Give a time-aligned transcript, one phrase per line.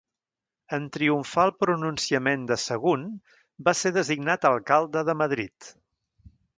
[0.77, 3.05] En triomfar el pronunciament de Sagunt
[3.69, 5.75] va ser designat alcalde de Madrid.